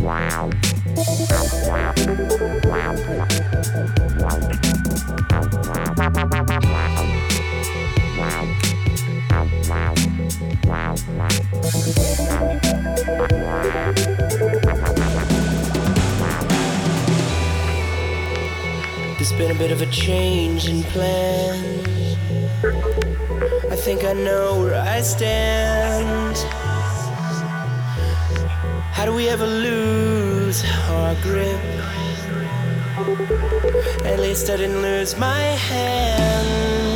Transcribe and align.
Wow. 0.00 0.50
Bit 19.60 19.72
of 19.72 19.82
a 19.82 19.90
change 19.92 20.70
in 20.70 20.82
plan. 20.84 21.62
I 23.70 23.76
think 23.76 24.04
I 24.04 24.14
know 24.14 24.58
where 24.60 24.80
I 24.80 25.02
stand. 25.02 26.34
How 28.96 29.04
do 29.04 29.12
we 29.12 29.28
ever 29.28 29.46
lose 29.46 30.64
our 30.88 31.14
grip? 31.16 31.62
At 34.06 34.18
least 34.18 34.48
I 34.48 34.56
didn't 34.56 34.80
lose 34.80 35.14
my 35.18 35.42
hand. 35.68 36.89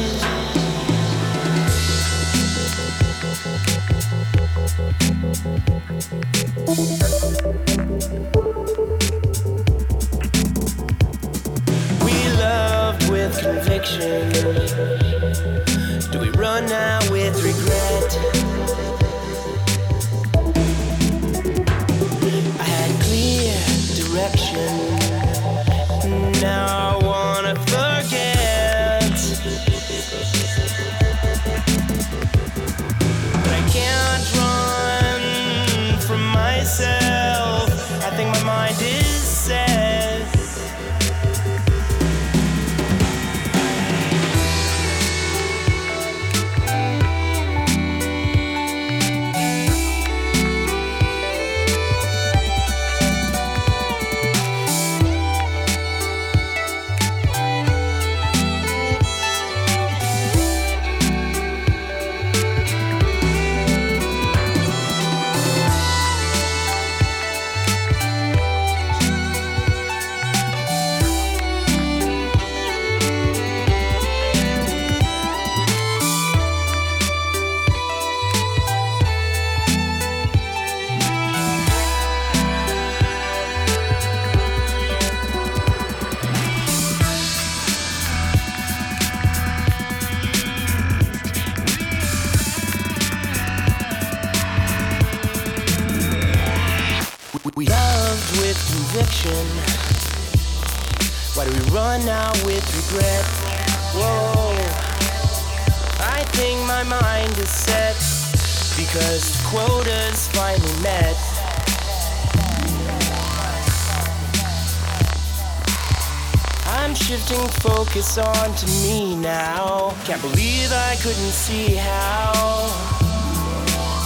Focus 118.14 118.40
onto 118.40 118.66
me 118.82 119.16
now. 119.16 119.94
Can't 120.04 120.20
believe 120.20 120.70
I 120.72 120.96
couldn't 120.96 121.32
see 121.32 121.74
how. 121.74 122.32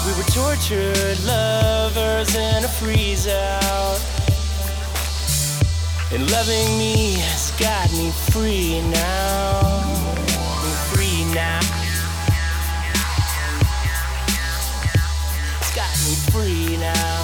We 0.06 0.12
were 0.16 0.28
tortured 0.30 1.18
lovers 1.24 2.34
in 2.34 2.64
a 2.64 2.68
freeze 2.68 3.28
out. 3.28 4.00
And 6.12 6.30
loving 6.30 6.78
me 6.78 7.14
has 7.20 7.50
got 7.58 7.90
me 7.92 8.10
free 8.32 8.80
now. 8.90 9.60
I'm 10.64 10.76
free 10.94 11.24
now. 11.34 11.60
It's 15.60 15.74
got 15.74 15.92
me 16.06 16.14
free 16.32 16.76
now. 16.78 17.17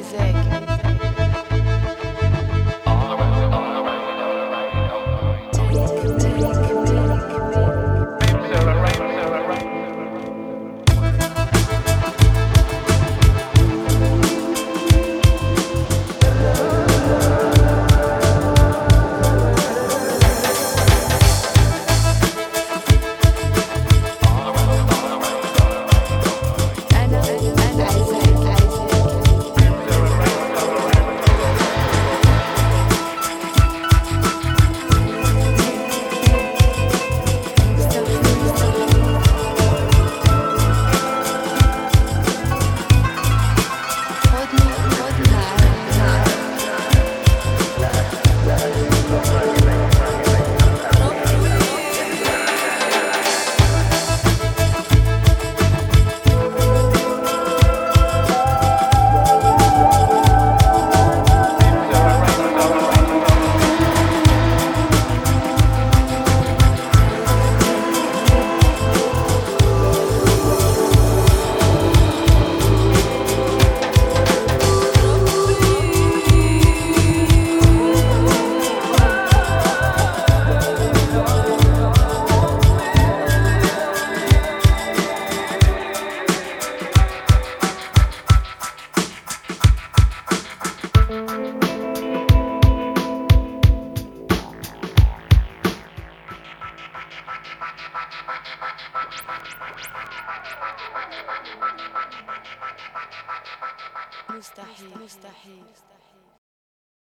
Isaac. 0.00 0.39